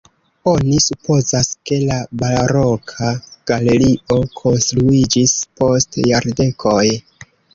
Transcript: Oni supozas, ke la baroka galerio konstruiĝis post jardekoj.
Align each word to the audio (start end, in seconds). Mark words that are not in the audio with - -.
Oni 0.51 0.77
supozas, 0.85 1.49
ke 1.69 1.77
la 1.89 1.97
baroka 2.21 3.11
galerio 3.53 4.17
konstruiĝis 4.39 5.35
post 5.61 6.01
jardekoj. 6.13 6.83